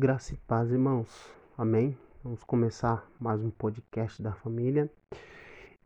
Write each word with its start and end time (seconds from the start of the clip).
Graça 0.00 0.32
e 0.32 0.36
paz, 0.36 0.70
irmãos. 0.70 1.28
Amém. 1.56 1.98
Vamos 2.22 2.44
começar 2.44 3.04
mais 3.18 3.42
um 3.42 3.50
podcast 3.50 4.22
da 4.22 4.32
família. 4.32 4.88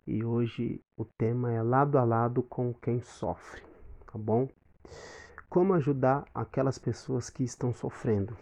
E 0.07 0.23
hoje 0.23 0.83
o 0.99 1.03
tema 1.03 1.51
é 1.51 1.63
lado 1.63 1.97
a 1.97 2.05
lado 2.05 2.43
com 2.43 2.75
quem 2.75 3.01
sofre, 3.01 3.63
tá 4.05 4.19
bom? 4.19 4.51
Como 5.49 5.73
ajudar 5.73 6.27
aquelas 6.35 6.77
pessoas 6.79 7.31
que 7.31 7.43
estão 7.43 7.73
sofrendo. 7.73 8.37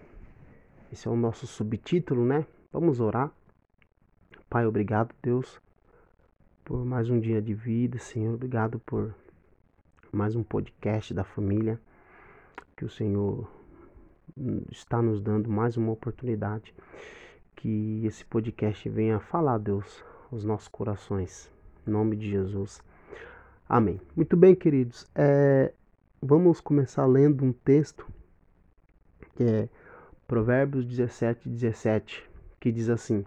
Esse 0.93 1.06
é 1.06 1.11
o 1.12 1.14
nosso 1.14 1.46
subtítulo, 1.46 2.25
né? 2.27 2.45
Vamos 2.73 2.98
orar. 2.98 3.30
Pai, 4.48 4.66
obrigado, 4.66 5.14
Deus, 5.23 5.61
por 6.64 6.84
mais 6.84 7.09
um 7.09 7.21
dia 7.21 7.41
de 7.41 7.55
vida, 7.55 7.96
Senhor. 7.96 8.34
Obrigado 8.34 8.80
por 8.80 9.14
mais 10.11 10.34
um 10.34 10.43
podcast 10.43 11.14
da 11.14 11.23
família. 11.23 11.80
Que 12.77 12.84
o 12.84 12.91
Senhor 12.91 13.59
está 14.70 15.00
nos 15.02 15.20
dando 15.20 15.50
mais 15.50 15.76
uma 15.76 15.93
oportunidade 15.93 16.75
que 17.57 18.04
esse 18.07 18.25
podcast 18.25 18.88
venha 18.88 19.21
falar, 19.21 19.58
Deus, 19.58 20.04
aos 20.32 20.44
nossos 20.44 20.68
corações. 20.68 21.50
Em 21.86 21.90
nome 21.90 22.16
de 22.16 22.30
Jesus. 22.30 22.82
Amém. 23.68 24.00
Muito 24.16 24.36
bem, 24.36 24.54
queridos. 24.54 25.07
É, 25.14 25.72
vamos 26.21 26.61
começar 26.61 27.07
lendo 27.07 27.44
um 27.44 27.52
texto 27.52 28.07
que 29.35 29.44
é 29.44 29.68
Provérbios 30.26 30.86
17, 30.86 31.49
17, 31.49 32.28
que 32.58 32.70
diz 32.70 32.88
assim: 32.88 33.24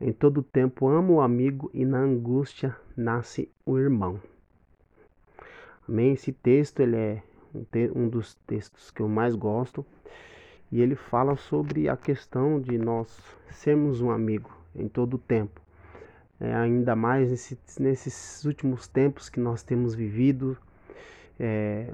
Em 0.00 0.12
todo 0.12 0.42
tempo 0.42 0.88
amo 0.88 1.14
o 1.14 1.20
amigo 1.20 1.70
e 1.74 1.84
na 1.84 1.98
angústia 1.98 2.76
nasce 2.96 3.50
o 3.64 3.78
irmão. 3.78 4.20
Amém? 5.88 6.12
Esse 6.12 6.32
texto 6.32 6.80
ele 6.80 6.96
é 6.96 7.22
um, 7.54 7.64
te 7.64 7.90
um 7.94 8.08
dos 8.08 8.34
textos 8.46 8.90
que 8.90 9.00
eu 9.00 9.08
mais 9.08 9.34
gosto 9.34 9.84
e 10.70 10.80
ele 10.80 10.94
fala 10.94 11.36
sobre 11.36 11.88
a 11.88 11.96
questão 11.96 12.60
de 12.60 12.76
nós 12.76 13.08
sermos 13.50 14.00
um 14.00 14.10
amigo 14.10 14.50
em 14.74 14.88
todo 14.88 15.14
o 15.14 15.18
tempo. 15.18 15.60
É, 16.40 16.52
ainda 16.52 16.96
mais 16.96 17.30
nesse, 17.30 17.58
nesses 17.78 18.44
últimos 18.44 18.88
tempos 18.88 19.28
que 19.28 19.38
nós 19.38 19.62
temos 19.62 19.94
vivido, 19.94 20.58
é, 21.38 21.92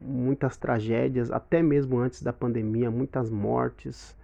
muitas 0.00 0.56
tragédias, 0.56 1.30
até 1.30 1.62
mesmo 1.62 1.98
antes 1.98 2.22
da 2.22 2.32
pandemia, 2.32 2.90
muitas 2.90 3.28
mortes. 3.30 4.16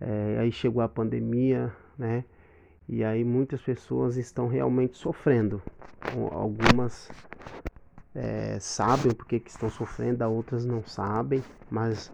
É, 0.00 0.38
aí 0.40 0.52
chegou 0.52 0.82
a 0.82 0.88
pandemia, 0.88 1.72
né? 1.98 2.24
E 2.88 3.04
aí 3.04 3.24
muitas 3.24 3.62
pessoas 3.62 4.16
estão 4.16 4.48
realmente 4.48 4.96
sofrendo. 4.96 5.62
Algumas 6.32 7.08
é, 8.14 8.58
sabem 8.60 9.12
porque 9.12 9.38
que 9.38 9.50
estão 9.50 9.70
sofrendo, 9.70 10.24
outras 10.24 10.64
não 10.64 10.84
sabem, 10.84 11.42
mas 11.70 12.10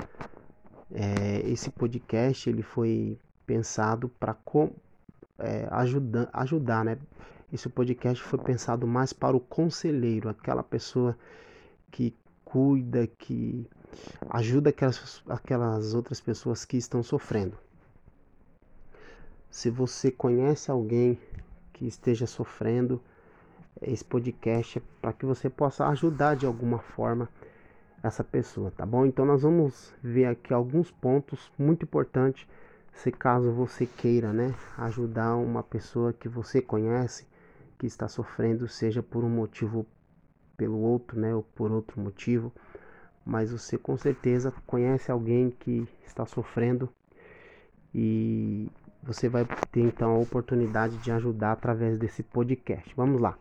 é, 0.92 1.40
esse 1.48 1.70
podcast 1.70 2.48
ele 2.48 2.62
foi 2.62 3.18
pensado 3.46 4.08
para 4.08 4.36
é, 5.38 5.68
ajudar, 5.70 6.28
ajudar, 6.32 6.84
né? 6.84 6.98
Esse 7.52 7.68
podcast 7.68 8.22
foi 8.22 8.38
pensado 8.38 8.86
mais 8.86 9.12
para 9.12 9.36
o 9.36 9.40
conselheiro, 9.40 10.28
aquela 10.28 10.62
pessoa 10.62 11.16
que 11.90 12.14
cuida, 12.44 13.06
que 13.06 13.66
ajuda 14.28 14.70
aquelas, 14.70 15.22
aquelas 15.28 15.94
outras 15.94 16.20
pessoas 16.20 16.64
que 16.64 16.76
estão 16.76 17.02
sofrendo. 17.02 17.56
Se 19.50 19.70
você 19.70 20.10
conhece 20.10 20.70
alguém 20.70 21.18
que 21.72 21.86
esteja 21.86 22.26
sofrendo, 22.26 23.00
esse 23.80 24.04
podcast 24.04 24.78
é 24.78 24.82
para 25.00 25.12
que 25.12 25.26
você 25.26 25.50
possa 25.50 25.86
ajudar 25.88 26.36
de 26.36 26.46
alguma 26.46 26.78
forma 26.78 27.28
essa 28.02 28.22
pessoa, 28.22 28.70
tá 28.70 28.86
bom? 28.86 29.04
Então 29.04 29.24
nós 29.24 29.42
vamos 29.42 29.92
ver 30.02 30.26
aqui 30.26 30.54
alguns 30.54 30.90
pontos 30.90 31.50
muito 31.58 31.84
importantes, 31.84 32.46
se 32.92 33.10
caso 33.12 33.52
você 33.52 33.86
queira, 33.86 34.32
né, 34.32 34.54
ajudar 34.78 35.36
uma 35.36 35.62
pessoa 35.62 36.12
que 36.12 36.28
você 36.28 36.62
conhece 36.62 37.26
que 37.78 37.86
está 37.86 38.08
sofrendo, 38.08 38.66
seja 38.68 39.02
por 39.02 39.22
um 39.24 39.28
motivo 39.28 39.86
pelo 40.56 40.78
outro, 40.78 41.20
né, 41.20 41.34
ou 41.34 41.42
por 41.42 41.70
outro 41.70 42.00
motivo, 42.00 42.52
mas 43.24 43.50
você 43.50 43.76
com 43.76 43.96
certeza 43.96 44.52
conhece 44.66 45.10
alguém 45.10 45.50
que 45.50 45.86
está 46.06 46.24
sofrendo 46.24 46.88
e 47.94 48.70
você 49.02 49.28
vai 49.28 49.46
ter 49.70 49.80
então 49.80 50.14
a 50.14 50.18
oportunidade 50.18 50.96
de 50.98 51.10
ajudar 51.10 51.52
através 51.52 51.98
desse 51.98 52.22
podcast. 52.22 52.92
Vamos 52.96 53.20
lá. 53.20 53.36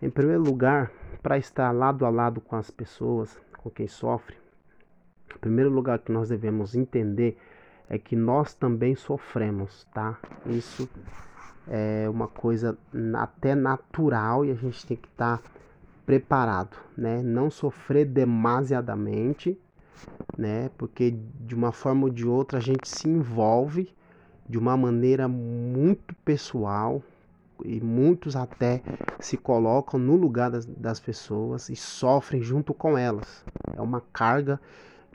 Em 0.00 0.10
primeiro 0.10 0.42
lugar, 0.42 0.90
para 1.22 1.38
estar 1.38 1.70
lado 1.72 2.04
a 2.04 2.10
lado 2.10 2.40
com 2.40 2.56
as 2.56 2.70
pessoas, 2.70 3.38
com 3.58 3.70
quem 3.70 3.88
sofre, 3.88 4.36
o 5.34 5.38
primeiro 5.38 5.70
lugar 5.70 5.98
que 5.98 6.12
nós 6.12 6.28
devemos 6.28 6.74
entender 6.74 7.38
é 7.88 7.98
que 7.98 8.16
nós 8.16 8.54
também 8.54 8.94
sofremos, 8.94 9.86
tá? 9.92 10.18
Isso 10.46 10.88
é 11.68 12.08
uma 12.08 12.28
coisa 12.28 12.76
até 13.14 13.54
natural 13.54 14.44
e 14.44 14.50
a 14.50 14.54
gente 14.54 14.86
tem 14.86 14.96
que 14.96 15.08
estar 15.08 15.38
tá 15.38 15.50
preparado, 16.06 16.76
né? 16.96 17.22
Não 17.22 17.50
sofrer 17.50 18.04
demasiadamente, 18.04 19.58
né? 20.36 20.70
Porque 20.76 21.10
de 21.40 21.54
uma 21.54 21.72
forma 21.72 22.04
ou 22.04 22.10
de 22.10 22.26
outra 22.26 22.58
a 22.58 22.62
gente 22.62 22.88
se 22.88 23.08
envolve 23.08 23.92
de 24.48 24.58
uma 24.58 24.76
maneira 24.76 25.26
muito 25.26 26.14
pessoal, 26.16 27.02
e 27.62 27.80
muitos 27.80 28.34
até 28.34 28.82
se 29.20 29.36
colocam 29.36 29.98
no 29.98 30.16
lugar 30.16 30.50
das, 30.50 30.64
das 30.66 30.98
pessoas 30.98 31.68
e 31.68 31.76
sofrem 31.76 32.42
junto 32.42 32.74
com 32.74 32.96
elas. 32.98 33.44
É 33.76 33.80
uma 33.80 34.00
carga 34.12 34.60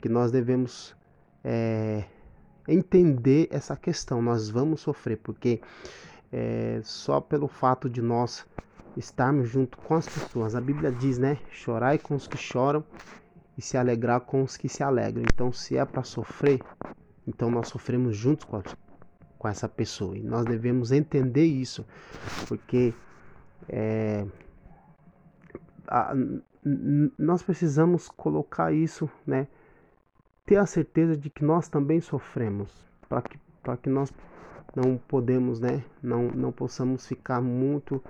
que 0.00 0.08
nós 0.08 0.30
devemos 0.30 0.96
é, 1.44 2.04
entender 2.66 3.48
essa 3.50 3.76
questão. 3.76 4.22
Nós 4.22 4.48
vamos 4.48 4.80
sofrer, 4.80 5.18
porque 5.18 5.60
é, 6.32 6.80
só 6.82 7.20
pelo 7.20 7.48
fato 7.48 7.88
de 7.88 8.00
nós 8.00 8.46
estarmos 8.96 9.48
junto 9.48 9.78
com 9.78 9.94
as 9.94 10.08
pessoas, 10.08 10.54
a 10.54 10.60
Bíblia 10.60 10.90
diz, 10.90 11.18
né? 11.18 11.38
Chorai 11.50 11.98
com 11.98 12.14
os 12.14 12.26
que 12.26 12.36
choram 12.36 12.84
e 13.56 13.62
se 13.62 13.76
alegrar 13.76 14.20
com 14.20 14.42
os 14.42 14.56
que 14.56 14.68
se 14.68 14.82
alegram. 14.82 15.22
Então, 15.32 15.52
se 15.52 15.76
é 15.76 15.84
para 15.84 16.02
sofrer, 16.02 16.60
então 17.26 17.50
nós 17.50 17.68
sofremos 17.68 18.16
juntos 18.16 18.44
com 18.44 18.56
as, 18.56 18.64
com 19.40 19.48
essa 19.48 19.66
pessoa. 19.66 20.16
E 20.18 20.22
nós 20.22 20.44
devemos 20.44 20.92
entender 20.92 21.46
isso, 21.46 21.84
porque 22.46 22.92
é, 23.66 24.26
a, 25.88 26.14
nós 27.18 27.42
precisamos 27.42 28.10
colocar 28.10 28.70
isso, 28.70 29.08
né? 29.26 29.48
Ter 30.44 30.56
a 30.56 30.66
certeza 30.66 31.16
de 31.16 31.30
que 31.30 31.42
nós 31.42 31.68
também 31.68 32.02
sofremos, 32.02 32.70
para 33.08 33.22
que, 33.22 33.38
que 33.82 33.88
nós 33.88 34.12
não 34.76 34.98
podemos, 34.98 35.58
né? 35.58 35.82
Não, 36.02 36.28
não 36.28 36.52
possamos 36.52 37.06
ficar 37.06 37.40
muito 37.40 38.02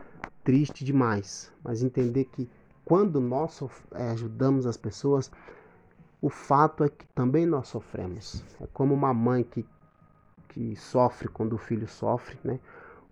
triste 0.42 0.84
demais, 0.84 1.52
mas 1.62 1.80
entender 1.80 2.24
que 2.24 2.50
quando 2.84 3.20
nós 3.20 3.62
é, 3.92 4.10
ajudamos 4.10 4.66
as 4.66 4.76
pessoas, 4.76 5.30
o 6.20 6.28
fato 6.28 6.82
é 6.82 6.88
que 6.88 7.06
também 7.14 7.46
nós 7.46 7.68
sofremos. 7.68 8.42
É 8.60 8.66
como 8.72 8.92
uma 8.92 9.14
mãe 9.14 9.44
que 9.44 9.64
que 10.50 10.74
sofre 10.74 11.28
quando 11.28 11.52
o 11.52 11.58
filho 11.58 11.86
sofre, 11.86 12.36
né? 12.42 12.58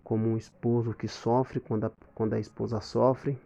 Como 0.03 0.28
um 0.28 0.37
esposo 0.37 0.93
que 0.93 1.06
sofre 1.06 1.60
quando 1.60 1.84
a, 1.84 1.93
quando 2.15 2.34
a 2.34 2.41
esposa 2.41 2.81
sofre. 2.81 3.38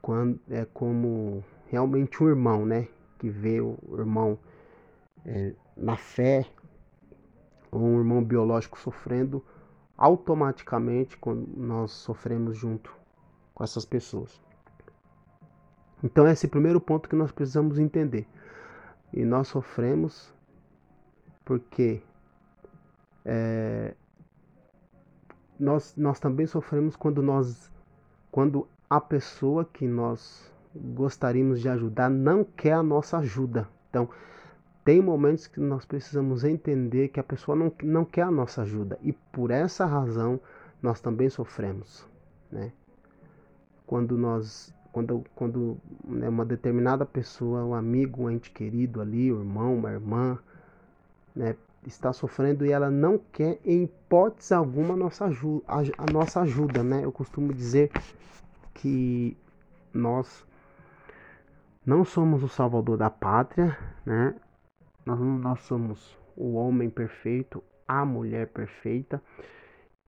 Quando, 0.00 0.38
é 0.50 0.64
como 0.66 1.42
realmente 1.66 2.22
um 2.22 2.28
irmão, 2.28 2.66
né? 2.66 2.86
Que 3.18 3.30
vê 3.30 3.60
o 3.60 3.78
irmão 3.96 4.38
é, 5.24 5.54
na 5.76 5.96
fé, 5.96 6.46
ou 7.70 7.80
um 7.80 7.98
irmão 7.98 8.22
biológico 8.22 8.78
sofrendo, 8.78 9.42
automaticamente 9.96 11.16
quando 11.16 11.46
nós 11.56 11.92
sofremos 11.92 12.58
junto 12.58 12.94
com 13.54 13.64
essas 13.64 13.86
pessoas. 13.86 14.38
Então, 16.04 16.26
esse 16.26 16.44
é 16.44 16.48
o 16.48 16.50
primeiro 16.50 16.80
ponto 16.80 17.08
que 17.08 17.16
nós 17.16 17.32
precisamos 17.32 17.78
entender. 17.78 18.26
E 19.12 19.24
nós 19.24 19.48
sofremos 19.48 20.34
porque 21.44 22.02
é, 23.24 23.94
nós, 25.58 25.94
nós 25.96 26.18
também 26.18 26.46
sofremos 26.46 26.96
quando 26.96 27.22
nós 27.22 27.70
quando 28.30 28.66
a 28.88 29.00
pessoa 29.00 29.64
que 29.64 29.86
nós 29.86 30.50
gostaríamos 30.74 31.60
de 31.60 31.68
ajudar 31.68 32.08
não 32.08 32.42
quer 32.42 32.72
a 32.72 32.82
nossa 32.82 33.18
ajuda. 33.18 33.68
Então, 33.90 34.08
tem 34.84 35.02
momentos 35.02 35.46
que 35.46 35.60
nós 35.60 35.84
precisamos 35.84 36.42
entender 36.44 37.08
que 37.08 37.20
a 37.20 37.22
pessoa 37.22 37.54
não, 37.54 37.72
não 37.82 38.04
quer 38.04 38.22
a 38.22 38.30
nossa 38.30 38.62
ajuda 38.62 38.98
e 39.02 39.12
por 39.12 39.50
essa 39.50 39.84
razão 39.84 40.40
nós 40.82 41.00
também 41.00 41.28
sofremos, 41.28 42.06
né? 42.50 42.72
Quando 43.86 44.16
nós 44.16 44.74
quando, 44.92 45.24
quando 45.34 45.78
né, 46.04 46.28
uma 46.28 46.44
determinada 46.44 47.06
pessoa, 47.06 47.64
um 47.64 47.74
amigo, 47.74 48.24
um 48.24 48.30
ente 48.30 48.50
querido 48.50 49.00
ali, 49.00 49.32
um 49.32 49.38
irmão, 49.38 49.76
uma 49.76 49.90
irmã, 49.90 50.38
né, 51.34 51.56
está 51.86 52.12
sofrendo 52.12 52.64
e 52.64 52.72
ela 52.72 52.90
não 52.90 53.18
quer, 53.18 53.58
em 53.64 53.84
hipótese 53.84 54.54
alguma, 54.54 54.94
a 54.94 54.96
nossa 54.96 55.26
ajuda, 55.26 55.64
a, 55.66 56.12
nossa 56.12 56.40
ajuda 56.40 56.82
né? 56.82 57.04
Eu 57.04 57.12
costumo 57.12 57.52
dizer 57.52 57.90
que 58.74 59.36
nós 59.92 60.46
não 61.84 62.04
somos 62.04 62.42
o 62.42 62.48
salvador 62.48 62.96
da 62.96 63.10
pátria, 63.10 63.76
né? 64.06 64.34
Nós, 65.04 65.18
nós 65.18 65.60
somos 65.62 66.16
o 66.36 66.54
homem 66.54 66.88
perfeito, 66.88 67.62
a 67.86 68.04
mulher 68.04 68.48
perfeita. 68.48 69.20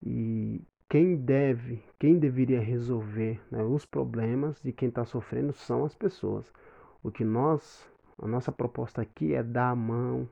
E 0.03 0.63
quem 0.89 1.17
deve, 1.17 1.83
quem 1.99 2.19
deveria 2.19 2.61
resolver 2.61 3.41
né, 3.51 3.63
os 3.65 3.85
problemas 3.85 4.61
de 4.63 4.71
quem 4.71 4.89
está 4.89 5.05
sofrendo 5.05 5.53
são 5.53 5.85
as 5.85 5.95
pessoas. 5.95 6.53
O 7.03 7.11
que 7.11 7.25
nós, 7.25 7.91
a 8.23 8.29
nossa 8.29 8.53
proposta 8.53 9.03
aqui 9.03 9.35
é 9.35 9.43
dar 9.43 9.71
a 9.71 9.77
mão, 9.77 10.29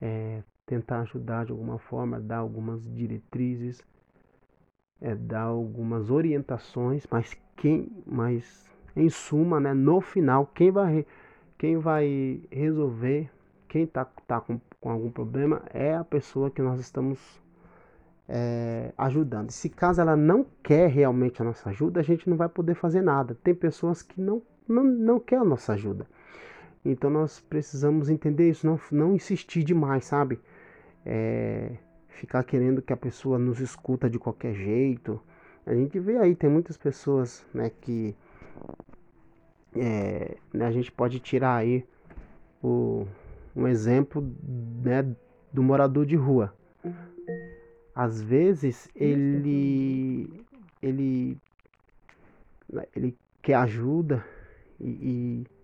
é 0.00 0.42
tentar 0.66 1.00
ajudar 1.00 1.46
de 1.46 1.52
alguma 1.52 1.78
forma, 1.78 2.20
dar 2.20 2.38
algumas 2.38 2.82
diretrizes, 2.94 3.82
é 5.00 5.14
dar 5.14 5.42
algumas 5.42 6.10
orientações, 6.10 7.06
mas 7.10 7.36
quem, 7.56 7.90
mas 8.06 8.68
em 8.94 9.08
suma, 9.08 9.60
né, 9.60 9.72
no 9.72 10.00
final, 10.00 10.46
quem 10.46 10.70
vai, 10.70 11.06
quem 11.56 11.78
vai 11.78 12.42
resolver, 12.50 13.30
quem 13.68 13.84
está 13.84 14.04
tá 14.04 14.40
com, 14.40 14.60
com 14.80 14.90
algum 14.90 15.10
problema 15.10 15.62
é 15.72 15.94
a 15.94 16.04
pessoa 16.04 16.50
que 16.50 16.62
nós 16.62 16.80
estamos 16.80 17.18
é, 18.28 18.92
ajudando. 18.98 19.50
Se 19.50 19.68
caso 19.68 20.00
ela 20.00 20.16
não 20.16 20.44
quer 20.62 20.90
realmente 20.90 21.40
a 21.40 21.44
nossa 21.44 21.70
ajuda, 21.70 22.00
a 22.00 22.02
gente 22.02 22.28
não 22.28 22.36
vai 22.36 22.48
poder 22.48 22.74
fazer 22.74 23.00
nada. 23.00 23.36
Tem 23.42 23.54
pessoas 23.54 24.02
que 24.02 24.20
não, 24.20 24.42
não, 24.68 24.84
não 24.84 25.20
quer 25.20 25.36
a 25.38 25.44
nossa 25.44 25.72
ajuda. 25.72 26.06
Então 26.90 27.10
nós 27.10 27.38
precisamos 27.38 28.08
entender 28.08 28.48
isso, 28.48 28.66
não, 28.66 28.80
não 28.90 29.14
insistir 29.14 29.62
demais, 29.62 30.06
sabe? 30.06 30.40
É, 31.04 31.72
ficar 32.08 32.42
querendo 32.44 32.80
que 32.80 32.92
a 32.92 32.96
pessoa 32.96 33.38
nos 33.38 33.60
escuta 33.60 34.08
de 34.08 34.18
qualquer 34.18 34.54
jeito. 34.54 35.20
A 35.66 35.74
gente 35.74 35.98
vê 36.00 36.16
aí, 36.16 36.34
tem 36.34 36.48
muitas 36.48 36.78
pessoas 36.78 37.44
né, 37.52 37.70
que 37.82 38.16
é, 39.76 40.38
né, 40.52 40.66
a 40.66 40.70
gente 40.70 40.90
pode 40.90 41.20
tirar 41.20 41.56
aí 41.56 41.84
o, 42.62 43.06
um 43.54 43.68
exemplo 43.68 44.22
né, 44.82 45.14
do 45.52 45.62
morador 45.62 46.06
de 46.06 46.16
rua. 46.16 46.54
Às 47.94 48.22
vezes 48.22 48.88
ele 48.94 50.42
ele 50.80 51.36
ele 52.94 53.18
quer 53.42 53.54
ajuda 53.56 54.24
e, 54.80 54.88
e 54.88 55.57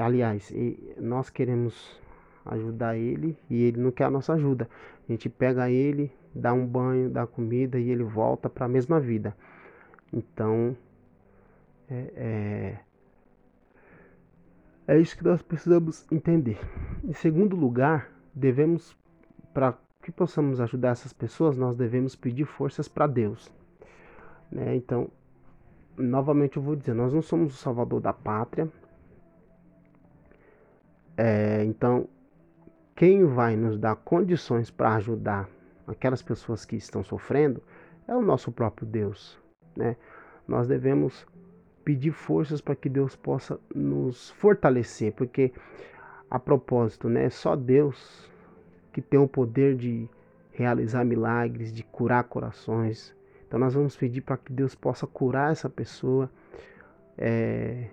aliás, 0.00 0.52
nós 0.98 1.30
queremos 1.30 2.00
ajudar 2.44 2.96
ele 2.96 3.36
e 3.48 3.62
ele 3.62 3.80
não 3.80 3.90
quer 3.90 4.04
a 4.04 4.10
nossa 4.10 4.34
ajuda. 4.34 4.68
A 5.08 5.12
gente 5.12 5.28
pega 5.28 5.70
ele, 5.70 6.12
dá 6.34 6.52
um 6.52 6.66
banho, 6.66 7.10
dá 7.10 7.26
comida 7.26 7.78
e 7.78 7.90
ele 7.90 8.04
volta 8.04 8.48
para 8.48 8.66
a 8.66 8.68
mesma 8.68 9.00
vida. 9.00 9.36
Então, 10.12 10.76
é, 11.88 12.12
é, 12.16 12.78
é 14.94 14.98
isso 14.98 15.16
que 15.16 15.24
nós 15.24 15.42
precisamos 15.42 16.06
entender. 16.10 16.58
Em 17.04 17.12
segundo 17.12 17.56
lugar, 17.56 18.10
devemos, 18.34 18.96
para 19.52 19.76
que 20.02 20.10
possamos 20.10 20.60
ajudar 20.60 20.90
essas 20.90 21.12
pessoas, 21.12 21.56
nós 21.56 21.76
devemos 21.76 22.16
pedir 22.16 22.44
forças 22.44 22.88
para 22.88 23.06
Deus. 23.06 23.50
Né? 24.50 24.76
Então, 24.76 25.10
novamente 25.96 26.56
eu 26.56 26.62
vou 26.62 26.74
dizer, 26.74 26.94
nós 26.94 27.12
não 27.12 27.22
somos 27.22 27.54
o 27.54 27.56
salvador 27.56 28.00
da 28.00 28.12
pátria. 28.12 28.68
É, 31.22 31.62
então, 31.64 32.08
quem 32.96 33.26
vai 33.26 33.54
nos 33.54 33.78
dar 33.78 33.94
condições 33.94 34.70
para 34.70 34.94
ajudar 34.94 35.50
aquelas 35.86 36.22
pessoas 36.22 36.64
que 36.64 36.76
estão 36.76 37.04
sofrendo 37.04 37.62
é 38.08 38.16
o 38.16 38.22
nosso 38.22 38.50
próprio 38.50 38.86
Deus. 38.86 39.38
Né? 39.76 39.96
Nós 40.48 40.66
devemos 40.66 41.26
pedir 41.84 42.10
forças 42.12 42.62
para 42.62 42.74
que 42.74 42.88
Deus 42.88 43.16
possa 43.16 43.60
nos 43.74 44.30
fortalecer, 44.30 45.12
porque 45.12 45.52
a 46.30 46.38
propósito, 46.38 47.06
né, 47.06 47.28
só 47.28 47.54
Deus 47.54 48.30
que 48.90 49.02
tem 49.02 49.20
o 49.20 49.28
poder 49.28 49.76
de 49.76 50.08
realizar 50.52 51.04
milagres, 51.04 51.70
de 51.70 51.82
curar 51.82 52.24
corações. 52.24 53.14
Então 53.46 53.60
nós 53.60 53.74
vamos 53.74 53.94
pedir 53.94 54.22
para 54.22 54.38
que 54.38 54.54
Deus 54.54 54.74
possa 54.74 55.06
curar 55.06 55.52
essa 55.52 55.68
pessoa, 55.68 56.30
é, 57.18 57.90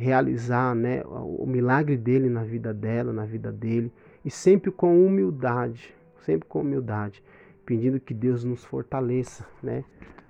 realizar 0.00 0.74
né, 0.74 1.02
o 1.04 1.44
milagre 1.46 1.94
dele 1.94 2.30
na 2.30 2.42
vida 2.42 2.72
dela, 2.72 3.12
na 3.12 3.26
vida 3.26 3.52
dele, 3.52 3.92
e 4.24 4.30
sempre 4.30 4.70
com 4.70 5.06
humildade, 5.06 5.94
sempre 6.24 6.48
com 6.48 6.62
humildade, 6.62 7.22
pedindo 7.66 8.00
que 8.00 8.14
Deus 8.14 8.42
nos 8.42 8.64
fortaleça, 8.64 9.46
né? 9.62 9.84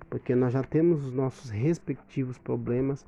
Porque 0.09 0.35
nós 0.35 0.51
já 0.51 0.61
temos 0.61 1.05
os 1.05 1.13
nossos 1.13 1.49
respectivos 1.49 2.37
problemas 2.37 3.05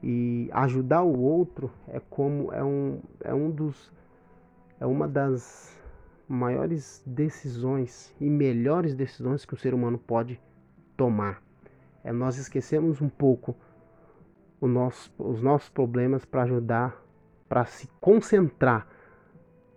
e 0.00 0.48
ajudar 0.52 1.02
o 1.02 1.20
outro 1.20 1.68
é 1.88 2.00
como 2.08 2.52
é 2.52 2.62
um 2.62 3.00
é 3.20 3.34
um 3.34 3.50
dos 3.50 3.92
é 4.78 4.86
uma 4.86 5.08
das 5.08 5.76
maiores 6.28 7.02
decisões 7.04 8.14
e 8.20 8.30
melhores 8.30 8.94
decisões 8.94 9.44
que 9.44 9.54
o 9.54 9.56
ser 9.56 9.74
humano 9.74 9.98
pode 9.98 10.40
tomar. 10.96 11.42
É 12.04 12.12
nós 12.12 12.38
esquecemos 12.38 13.02
um 13.02 13.08
pouco 13.08 13.56
nosso, 14.66 15.12
os 15.18 15.42
nossos 15.42 15.68
problemas 15.68 16.24
para 16.24 16.42
ajudar, 16.42 17.02
para 17.48 17.64
se 17.64 17.88
concentrar 18.00 18.86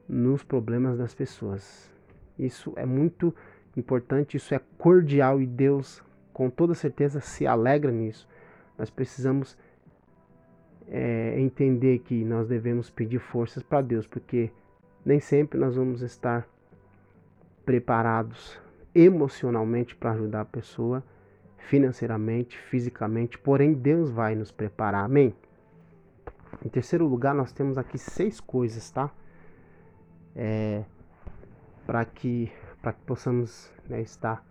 nos 0.07 0.44
problemas 0.44 0.98
das 0.98 1.13
pessoas. 1.13 1.92
Isso 2.38 2.74
é 2.75 2.86
muito 2.86 3.34
importante, 3.75 4.38
isso 4.38 4.54
é 4.54 4.62
cordial 4.78 5.42
e 5.42 5.45
Deus, 5.45 6.04
com 6.34 6.50
toda 6.50 6.74
certeza, 6.74 7.19
se 7.19 7.45
alegra 7.45 7.92
nisso. 7.92 8.28
Nós 8.78 8.89
precisamos 8.89 9.57
é, 10.88 11.40
entender 11.40 12.00
que 12.00 12.24
nós 12.24 12.48
devemos 12.48 12.90
pedir 12.90 13.19
forças 13.19 13.63
para 13.63 13.81
Deus, 13.81 14.07
porque 14.07 14.51
nem 15.06 15.19
sempre 15.19 15.60
nós 15.60 15.75
vamos 15.75 16.01
estar 16.01 16.48
preparados 17.66 18.60
emocionalmente 18.95 19.95
para 19.95 20.12
ajudar 20.12 20.42
a 20.42 20.45
pessoa 20.45 21.04
financeiramente, 21.57 22.57
fisicamente, 22.57 23.38
porém 23.38 23.74
Deus 23.74 24.09
vai 24.09 24.36
nos 24.36 24.51
preparar. 24.51 25.06
Amém? 25.06 25.36
Em 26.63 26.69
terceiro 26.69 27.06
lugar, 27.06 27.36
nós 27.36 27.51
temos 27.51 27.77
aqui 27.77 27.98
seis 27.98 28.39
coisas, 28.39 28.89
tá? 28.89 29.12
É, 30.36 30.83
para 31.86 32.06
que, 32.06 32.51
que 32.83 33.06
possamos 33.06 33.71
né, 33.89 34.01
estar 34.01 34.45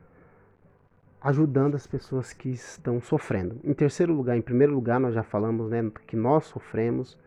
ajudando 1.20 1.74
as 1.74 1.86
pessoas 1.86 2.32
que 2.32 2.50
estão 2.50 3.00
sofrendo. 3.00 3.58
Em 3.64 3.72
terceiro 3.72 4.12
lugar, 4.12 4.36
em 4.36 4.42
primeiro 4.42 4.74
lugar, 4.74 5.00
nós 5.00 5.14
já 5.14 5.22
falamos 5.22 5.70
né, 5.70 5.90
que 6.06 6.16
nós 6.16 6.44
sofremos. 6.44 7.18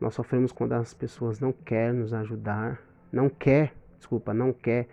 Nós 0.00 0.14
sofremos 0.14 0.50
quando 0.50 0.72
as 0.72 0.92
pessoas 0.92 1.38
não 1.38 1.52
querem 1.52 2.00
nos 2.00 2.12
ajudar, 2.12 2.82
não 3.12 3.28
quer, 3.28 3.74
desculpa, 3.98 4.34
não 4.34 4.52
quer 4.52 4.88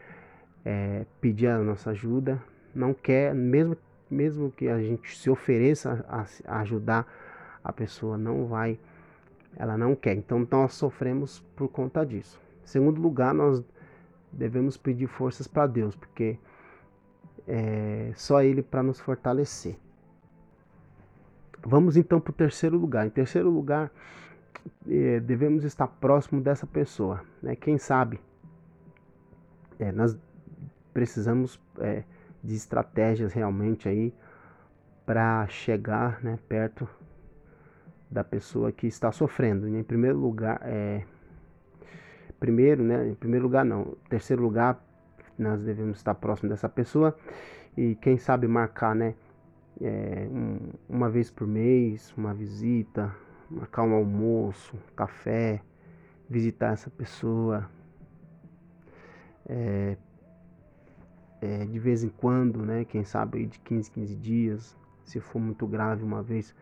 é, 0.63 1.05
pedir 1.19 1.47
a 1.47 1.57
nossa 1.57 1.89
ajuda, 1.91 2.39
não 2.75 2.93
quer, 2.93 3.33
mesmo 3.33 3.75
mesmo 4.09 4.51
que 4.51 4.67
a 4.67 4.79
gente 4.79 5.17
se 5.17 5.29
ofereça 5.29 6.05
a, 6.07 6.25
a 6.45 6.61
ajudar, 6.61 7.07
a 7.63 7.71
pessoa 7.71 8.17
não 8.17 8.45
vai, 8.45 8.79
ela 9.55 9.77
não 9.77 9.95
quer. 9.95 10.15
Então 10.15 10.47
nós 10.49 10.73
sofremos 10.73 11.41
por 11.55 11.67
conta 11.67 12.05
disso. 12.05 12.41
Em 12.63 12.67
segundo 12.67 13.01
lugar, 13.01 13.33
nós 13.33 13.63
devemos 14.31 14.77
pedir 14.77 15.07
forças 15.07 15.47
para 15.47 15.67
Deus, 15.67 15.95
porque 15.95 16.37
é 17.47 18.11
só 18.15 18.41
Ele 18.41 18.61
para 18.61 18.83
nos 18.83 18.99
fortalecer. 18.99 19.75
Vamos 21.65 21.97
então 21.97 22.19
para 22.19 22.31
o 22.31 22.33
terceiro 22.33 22.77
lugar. 22.77 23.05
Em 23.05 23.09
terceiro 23.09 23.49
lugar, 23.49 23.91
é, 24.87 25.19
devemos 25.19 25.63
estar 25.63 25.87
próximo 25.87 26.41
dessa 26.41 26.65
pessoa. 26.65 27.23
Né? 27.41 27.55
Quem 27.55 27.77
sabe 27.77 28.19
é, 29.79 29.91
nós 29.91 30.17
precisamos 30.93 31.59
é, 31.79 32.03
de 32.43 32.55
estratégias 32.55 33.33
realmente 33.33 33.87
aí 33.87 34.13
para 35.05 35.47
chegar 35.47 36.23
né, 36.23 36.37
perto 36.47 36.87
da 38.09 38.23
pessoa 38.23 38.71
que 38.71 38.87
está 38.87 39.11
sofrendo. 39.11 39.67
Em 39.67 39.83
primeiro 39.83 40.17
lugar, 40.17 40.59
é, 40.63 41.03
primeiro, 42.39 42.83
né, 42.83 43.09
em 43.09 43.15
primeiro 43.15 43.45
lugar 43.45 43.65
não, 43.65 43.97
em 44.05 44.09
terceiro 44.09 44.41
lugar, 44.41 44.83
nós 45.37 45.61
devemos 45.61 45.97
estar 45.97 46.15
próximo 46.15 46.49
dessa 46.49 46.67
pessoa 46.67 47.15
e 47.77 47.95
quem 47.95 48.17
sabe 48.17 48.47
marcar, 48.47 48.95
né, 48.95 49.15
é, 49.81 50.27
um, 50.29 50.59
uma 50.87 51.09
vez 51.09 51.31
por 51.31 51.47
mês, 51.47 52.13
uma 52.17 52.33
visita, 52.33 53.13
marcar 53.49 53.83
um 53.83 53.93
almoço, 53.93 54.75
um 54.75 54.95
café, 54.95 55.61
visitar 56.29 56.73
essa 56.73 56.89
pessoa, 56.89 57.69
é, 59.47 59.97
é, 61.41 61.65
de 61.65 61.79
vez 61.79 62.03
em 62.03 62.09
quando, 62.09 62.65
né? 62.65 62.85
Quem 62.85 63.03
sabe 63.03 63.45
de 63.45 63.59
15, 63.59 63.91
15 63.91 64.15
dias, 64.15 64.77
se 65.03 65.19
for 65.19 65.39
muito 65.39 65.65
grave, 65.67 66.03
uma 66.03 66.21
vez 66.21 66.53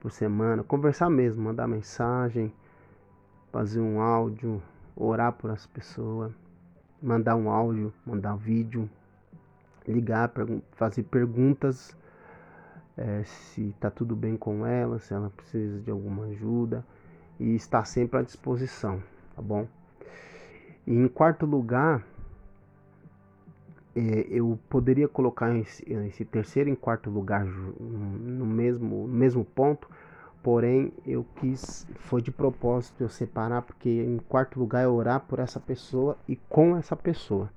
por 0.00 0.10
semana. 0.10 0.62
Conversar 0.62 1.10
mesmo, 1.10 1.42
mandar 1.42 1.66
mensagem, 1.66 2.52
fazer 3.50 3.80
um 3.80 4.00
áudio, 4.00 4.62
orar 4.96 5.32
por 5.32 5.50
as 5.50 5.66
pessoas, 5.66 6.32
mandar 7.02 7.36
um 7.36 7.50
áudio, 7.50 7.92
mandar 8.06 8.34
um 8.34 8.38
vídeo, 8.38 8.88
ligar, 9.86 10.28
pergun 10.28 10.60
fazer 10.72 11.04
perguntas 11.04 11.96
é, 12.98 13.22
se 13.22 13.68
está 13.68 13.90
tudo 13.90 14.16
bem 14.16 14.36
com 14.36 14.66
ela, 14.66 14.98
se 14.98 15.14
ela 15.14 15.30
precisa 15.30 15.80
de 15.80 15.90
alguma 15.90 16.24
ajuda 16.26 16.84
e 17.38 17.54
estar 17.54 17.84
sempre 17.84 18.18
à 18.18 18.22
disposição, 18.22 19.00
tá 19.36 19.40
bom? 19.40 19.68
E 20.84 20.92
em 20.92 21.06
quarto 21.06 21.46
lugar, 21.46 22.04
eu 24.30 24.58
poderia 24.68 25.08
colocar 25.08 25.54
esse, 25.56 25.84
esse, 26.06 26.24
terceiro 26.24 26.70
e 26.70 26.76
quarto 26.76 27.10
lugar 27.10 27.44
no 27.44 28.46
mesmo, 28.46 29.06
no 29.06 29.14
mesmo 29.14 29.44
ponto, 29.44 29.88
porém 30.42 30.92
eu 31.06 31.24
quis, 31.36 31.86
foi 31.96 32.20
de 32.22 32.30
propósito 32.30 33.02
eu 33.02 33.08
separar, 33.08 33.62
porque 33.62 33.88
em 33.88 34.18
quarto 34.28 34.58
lugar 34.58 34.82
é 34.82 34.88
orar 34.88 35.20
por 35.20 35.38
essa 35.38 35.60
pessoa 35.60 36.16
e 36.28 36.36
com 36.48 36.76
essa 36.76 36.96
pessoa. 36.96 37.50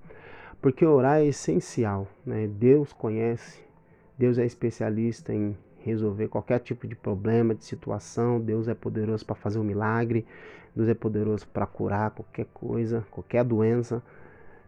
Porque 0.61 0.85
orar 0.85 1.17
é 1.17 1.25
essencial, 1.25 2.07
né? 2.25 2.47
Deus 2.47 2.93
conhece, 2.93 3.59
Deus 4.17 4.37
é 4.37 4.45
especialista 4.45 5.33
em 5.33 5.57
resolver 5.83 6.27
qualquer 6.27 6.59
tipo 6.59 6.87
de 6.87 6.95
problema, 6.95 7.55
de 7.55 7.65
situação. 7.65 8.39
Deus 8.39 8.67
é 8.67 8.73
poderoso 8.73 9.25
para 9.25 9.35
fazer 9.35 9.59
um 9.59 9.63
milagre. 9.63 10.25
Deus 10.75 10.87
é 10.87 10.93
poderoso 10.93 11.47
para 11.47 11.65
curar 11.65 12.11
qualquer 12.11 12.45
coisa, 12.53 13.05
qualquer 13.11 13.43
doença. 13.43 14.01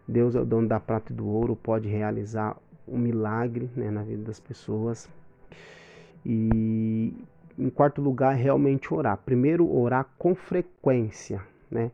Deus 0.08 0.36
é 0.36 0.40
o 0.40 0.46
dono 0.46 0.68
da 0.68 0.80
prata 0.80 1.12
e 1.12 1.16
do 1.16 1.28
ouro, 1.28 1.56
pode 1.56 1.88
realizar 1.88 2.58
um 2.88 2.98
milagre 2.98 3.70
né, 3.76 3.90
na 3.90 4.04
vida 4.04 4.24
das 4.24 4.40
pessoas. 4.40 5.10
E 6.26 7.14
em 7.58 7.70
quarto 7.70 8.02
lugar, 8.02 8.36
realmente 8.36 8.94
orar. 8.94 9.18
Primeiro, 9.18 9.72
orar 9.72 10.08
com 10.18 10.36
frequência, 10.36 11.42
né? 11.70 11.92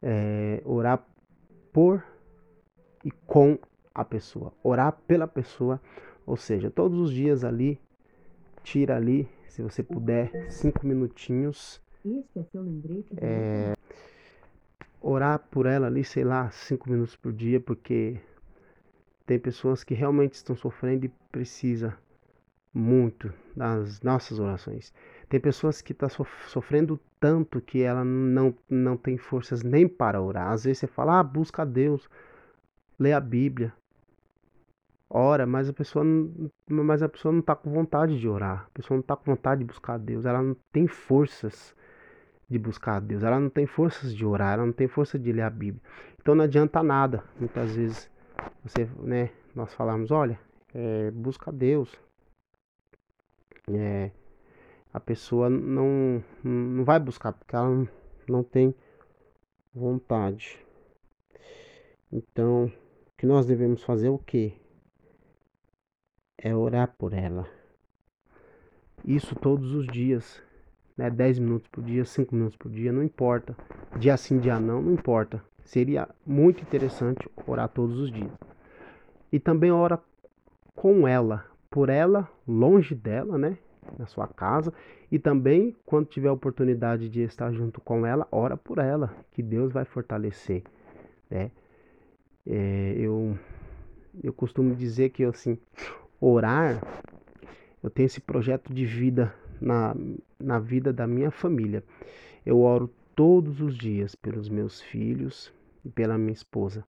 É, 0.00 0.60
orar 0.64 1.04
por 1.72 2.02
e 3.04 3.10
com 3.26 3.58
a 3.94 4.04
pessoa. 4.04 4.52
Orar 4.62 4.92
pela 5.06 5.26
pessoa, 5.26 5.80
ou 6.26 6.36
seja, 6.36 6.70
todos 6.70 6.98
os 6.98 7.12
dias 7.12 7.44
ali 7.44 7.78
tira 8.62 8.96
ali, 8.96 9.28
se 9.48 9.62
você 9.62 9.82
puder, 9.82 10.50
cinco 10.50 10.86
minutinhos. 10.86 11.80
Este 12.04 12.38
é 12.38 12.42
seu 12.44 12.62
lembrete. 12.62 13.06
É, 13.16 13.74
orar 15.02 15.38
por 15.50 15.66
ela 15.66 15.86
ali, 15.86 16.04
sei 16.04 16.24
lá, 16.24 16.50
cinco 16.50 16.90
minutos 16.90 17.16
por 17.16 17.32
dia, 17.32 17.60
porque 17.60 18.20
tem 19.26 19.38
pessoas 19.38 19.84
que 19.84 19.94
realmente 19.94 20.34
estão 20.34 20.56
sofrendo 20.56 21.06
e 21.06 21.12
precisa 21.30 21.96
muito 22.72 23.32
das 23.56 24.00
nossas 24.02 24.38
orações. 24.38 24.94
Tem 25.28 25.40
pessoas 25.40 25.82
que 25.82 25.92
estão 25.92 26.08
tá 26.08 26.24
sofrendo 26.46 26.98
tanto 27.20 27.60
que 27.60 27.82
ela 27.82 28.04
não, 28.04 28.54
não 28.68 28.96
tem 28.96 29.16
forças 29.18 29.62
nem 29.62 29.86
para 29.88 30.20
orar. 30.20 30.50
Às 30.50 30.64
vezes 30.64 30.78
você 30.78 30.86
fala, 30.86 31.20
ah, 31.20 31.22
busca 31.22 31.62
a 31.62 31.64
Deus, 31.64 32.08
lê 32.98 33.12
a 33.12 33.20
Bíblia 33.20 33.72
ora, 35.12 35.46
mas 35.46 35.68
a 35.68 35.72
pessoa 35.72 36.04
mas 36.66 37.02
a 37.02 37.08
pessoa 37.08 37.32
não 37.32 37.40
está 37.40 37.54
com 37.54 37.70
vontade 37.70 38.18
de 38.18 38.26
orar. 38.26 38.66
A 38.66 38.70
pessoa 38.72 38.96
não 38.96 39.02
está 39.02 39.14
com 39.14 39.30
vontade 39.30 39.58
de 39.60 39.66
buscar 39.66 39.94
a 39.94 39.98
Deus. 39.98 40.24
Ela 40.24 40.42
não 40.42 40.56
tem 40.72 40.86
forças 40.86 41.76
de 42.52 42.58
buscar 42.58 42.96
a 42.96 43.00
Deus. 43.00 43.22
Ela 43.22 43.40
não 43.40 43.50
tem 43.50 43.66
forças 43.66 44.14
de 44.14 44.24
orar. 44.24 44.54
Ela 44.54 44.66
não 44.66 44.72
tem 44.72 44.86
força 44.86 45.18
de 45.18 45.32
ler 45.32 45.42
a 45.42 45.50
Bíblia. 45.50 45.82
Então 46.20 46.34
não 46.34 46.44
adianta 46.44 46.82
nada. 46.82 47.24
Muitas 47.38 47.74
vezes 47.74 48.10
você, 48.62 48.88
né? 49.00 49.30
Nós 49.54 49.74
falamos, 49.74 50.10
olha, 50.10 50.38
é, 50.74 51.10
busca 51.10 51.50
a 51.50 51.52
Deus. 51.52 51.92
É, 53.68 54.10
a 54.92 55.00
pessoa 55.00 55.48
não, 55.50 56.22
não 56.42 56.84
vai 56.84 56.98
buscar 57.00 57.32
porque 57.32 57.56
ela 57.56 57.88
não, 58.28 58.42
tem 58.42 58.74
vontade. 59.74 60.58
Então, 62.10 62.66
o 62.66 63.16
que 63.16 63.26
nós 63.26 63.46
devemos 63.46 63.82
fazer 63.82 64.08
é 64.08 64.10
o 64.10 64.18
quê? 64.18 64.54
é 66.42 66.54
orar 66.54 66.92
por 66.98 67.12
ela. 67.12 67.48
Isso 69.04 69.36
todos 69.36 69.72
os 69.72 69.86
dias, 69.86 70.42
né? 71.02 71.10
10 71.10 71.40
minutos 71.40 71.68
por 71.68 71.82
dia, 71.82 72.04
5 72.04 72.34
minutos 72.34 72.56
por 72.56 72.70
dia, 72.70 72.92
não 72.92 73.02
importa. 73.02 73.56
Dia 73.98 74.16
sim, 74.16 74.38
dia 74.38 74.60
não, 74.60 74.80
não 74.80 74.92
importa. 74.92 75.42
Seria 75.64 76.08
muito 76.24 76.62
interessante 76.62 77.28
orar 77.44 77.68
todos 77.68 77.98
os 77.98 78.12
dias. 78.12 78.30
E 79.32 79.40
também 79.40 79.72
ora 79.72 79.98
com 80.76 81.08
ela, 81.08 81.44
por 81.68 81.88
ela, 81.88 82.28
longe 82.46 82.94
dela, 82.94 83.36
né? 83.36 83.58
Na 83.98 84.06
sua 84.06 84.28
casa. 84.28 84.72
E 85.10 85.18
também, 85.18 85.74
quando 85.84 86.06
tiver 86.06 86.28
a 86.28 86.32
oportunidade 86.32 87.08
de 87.08 87.22
estar 87.22 87.52
junto 87.52 87.80
com 87.80 88.06
ela, 88.06 88.26
ora 88.30 88.56
por 88.56 88.78
ela, 88.78 89.12
que 89.32 89.42
Deus 89.42 89.72
vai 89.72 89.84
fortalecer, 89.84 90.62
né? 91.28 91.50
É, 92.46 92.94
eu, 92.96 93.36
eu 94.22 94.32
costumo 94.32 94.74
dizer 94.74 95.10
que 95.10 95.24
assim, 95.24 95.58
orar, 96.20 96.82
eu 97.82 97.90
tenho 97.90 98.06
esse 98.06 98.20
projeto 98.20 98.72
de 98.72 98.84
vida 98.84 99.32
na, 99.62 99.94
na 100.38 100.58
vida 100.58 100.92
da 100.92 101.06
minha 101.06 101.30
família. 101.30 101.82
Eu 102.44 102.60
oro 102.60 102.90
todos 103.14 103.60
os 103.60 103.76
dias 103.76 104.14
pelos 104.14 104.48
meus 104.48 104.80
filhos 104.80 105.52
e 105.84 105.88
pela 105.88 106.18
minha 106.18 106.32
esposa. 106.32 106.84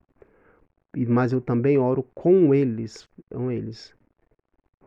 Mas 1.09 1.33
eu 1.33 1.41
também 1.41 1.79
oro 1.79 2.05
com 2.15 2.55
eles, 2.55 3.09
com 3.31 3.51
eles, 3.51 3.95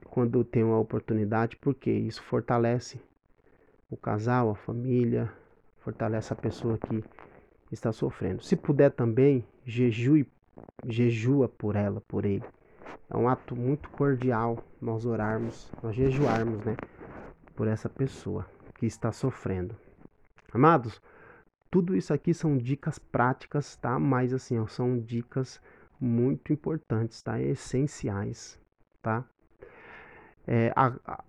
quando 0.06 0.40
eu 0.40 0.44
tenho 0.44 0.72
a 0.72 0.80
oportunidade, 0.80 1.58
porque 1.58 1.92
isso 1.92 2.22
fortalece 2.24 3.00
o 3.90 3.98
casal, 3.98 4.50
a 4.50 4.56
família, 4.56 5.32
fortalece 5.80 6.32
a 6.32 6.36
pessoa 6.36 6.78
que 6.78 7.04
está 7.72 7.92
sofrendo. 7.92 8.42
Se 8.42 8.56
puder 8.56 8.92
também, 8.92 9.46
jejue, 9.66 10.28
jejua 10.86 11.50
por 11.50 11.76
ela, 11.76 12.02
por 12.08 12.26
ele. 12.26 12.44
É 13.10 13.16
um 13.16 13.28
ato 13.28 13.56
muito 13.56 13.90
cordial 13.90 14.64
nós 14.82 15.06
orarmos, 15.06 15.72
nós 15.82 15.96
jejuarmos, 15.96 16.64
né, 16.66 16.76
por 17.58 17.68
essa 17.68 17.90
pessoa 17.90 18.46
que 18.76 18.86
está 18.86 19.12
sofrendo. 19.12 19.76
Amados, 20.54 21.02
tudo 21.72 21.96
isso 21.96 22.14
aqui 22.14 22.32
são 22.32 22.56
dicas 22.56 23.00
práticas, 23.00 23.76
tá? 23.76 24.00
Mas 24.00 24.32
assim, 24.32 24.60
ó, 24.60 24.68
são 24.68 25.00
dicas 25.00 25.60
muito 26.00 26.54
importantes, 26.54 27.22
tá? 27.24 27.42
Essenciais, 27.42 28.60
tá? 29.02 29.26
É, 30.46 30.72
a, 30.76 30.94
a, 31.04 31.24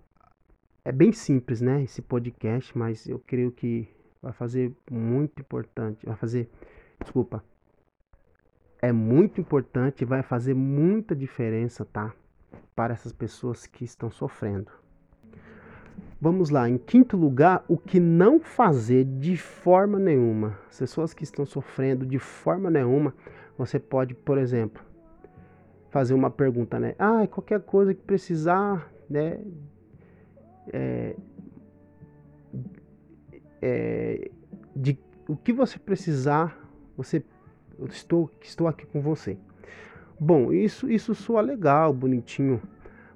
é 0.85 0.91
bem 0.91 1.11
simples, 1.11 1.61
né? 1.61 1.83
Esse 1.83 2.01
podcast, 2.01 2.77
mas 2.77 3.07
eu 3.07 3.19
creio 3.19 3.51
que 3.51 3.89
vai 4.21 4.31
fazer 4.31 4.71
muito 4.89 5.41
importante, 5.41 6.05
vai 6.05 6.15
fazer, 6.15 6.47
desculpa, 7.01 7.43
é 8.81 8.91
muito 8.91 9.41
importante 9.41 10.05
vai 10.05 10.21
fazer 10.21 10.53
muita 10.53 11.15
diferença, 11.15 11.83
tá? 11.83 12.13
Para 12.75 12.93
essas 12.93 13.11
pessoas 13.11 13.65
que 13.65 13.83
estão 13.83 14.11
sofrendo. 14.11 14.71
Vamos 16.21 16.49
lá, 16.49 16.69
em 16.69 16.77
quinto 16.77 17.15
lugar, 17.15 17.63
o 17.65 17.77
que 17.77 17.97
não 17.97 18.41
fazer 18.41 19.05
de 19.05 19.37
forma 19.37 19.97
nenhuma. 19.97 20.59
As 20.69 20.77
pessoas 20.77 21.13
que 21.13 21.23
estão 21.23 21.45
sofrendo 21.45 22.05
de 22.05 22.19
forma 22.19 22.69
nenhuma, 22.69 23.13
você 23.57 23.79
pode, 23.79 24.13
por 24.13 24.37
exemplo, 24.37 24.83
fazer 25.89 26.13
uma 26.13 26.29
pergunta, 26.29 26.77
né? 26.77 26.93
Ah, 26.99 27.25
qualquer 27.25 27.61
coisa 27.61 27.93
que 27.93 28.01
precisar, 28.01 28.91
né? 29.09 29.39
É, 30.73 31.15
é, 33.61 34.31
de 34.75 34.99
o 35.25 35.37
que 35.37 35.53
você 35.53 35.79
precisar, 35.79 36.59
você 36.97 37.23
estou, 37.91 38.29
estou 38.41 38.67
aqui 38.67 38.85
com 38.85 38.99
você. 38.99 39.37
Bom, 40.19 40.51
isso, 40.51 40.89
isso 40.91 41.15
soa 41.15 41.39
legal, 41.39 41.93
bonitinho, 41.93 42.61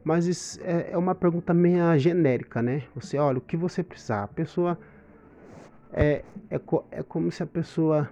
mas 0.03 0.59
é, 0.59 0.91
é 0.91 0.97
uma 0.97 1.15
pergunta 1.15 1.53
meio 1.53 1.97
genérica, 1.97 2.61
né? 2.61 2.83
Você 2.95 3.17
olha 3.17 3.37
o 3.37 3.41
que 3.41 3.55
você 3.55 3.81
precisar. 3.81 4.23
A 4.23 4.27
pessoa 4.27 4.77
é, 5.91 6.23
é, 6.49 6.59
é 6.91 7.03
como 7.03 7.31
se 7.31 7.43
a 7.43 7.45
pessoa, 7.45 8.09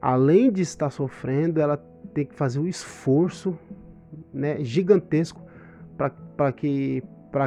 além 0.00 0.52
de 0.52 0.62
estar 0.62 0.90
sofrendo, 0.90 1.60
ela 1.60 1.76
tem 2.14 2.24
que 2.24 2.34
fazer 2.34 2.60
um 2.60 2.66
esforço 2.66 3.58
né, 4.32 4.62
gigantesco 4.62 5.40
para 6.36 6.52
que, 6.52 7.02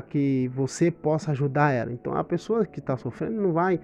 que 0.09 0.47
você 0.53 0.91
possa 0.91 1.31
ajudar 1.31 1.71
ela. 1.71 1.91
Então 1.91 2.15
a 2.15 2.23
pessoa 2.23 2.65
que 2.65 2.79
está 2.79 2.97
sofrendo 2.97 3.41
não 3.41 3.53
vai 3.53 3.79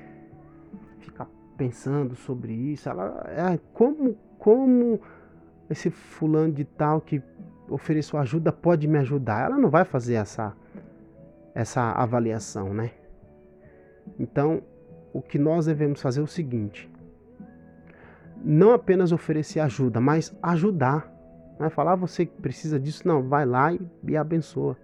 ficar 1.00 1.28
pensando 1.58 2.16
sobre 2.16 2.54
isso. 2.54 2.90
Ela, 2.90 3.24
é, 3.28 3.60
como, 3.74 4.16
como 4.38 5.00
esse 5.70 5.90
fulano 5.90 6.52
de 6.52 6.66
tal 6.66 7.00
que 7.02 7.22
ofereceu 7.70 8.20
ajuda 8.20 8.52
pode 8.52 8.88
me 8.88 8.98
ajudar? 9.00 9.46
Ela 9.46 9.58
não 9.58 9.70
vai 9.70 9.86
fazer 9.86 10.16
essa, 10.16 10.56
essa 11.54 11.92
avaliação, 11.92 12.74
né? 12.74 12.92
Então, 14.20 14.62
o 15.14 15.22
que 15.22 15.38
nós 15.38 15.66
devemos 15.66 16.02
fazer 16.02 16.20
é 16.20 16.24
o 16.24 16.28
seguinte: 16.28 16.90
não 18.44 18.74
apenas 18.74 19.12
oferecer 19.12 19.60
ajuda, 19.60 20.00
mas 20.00 20.36
ajudar. 20.42 21.12
Não 21.60 21.66
é 21.66 21.70
falar 21.70 21.94
ah, 21.94 21.96
você 21.98 22.26
precisa 22.26 22.80
disso, 22.80 23.06
não, 23.06 23.22
vai 23.22 23.46
lá 23.46 23.74
e, 23.74 23.82
e 24.08 24.16
abençoa. 24.16 24.78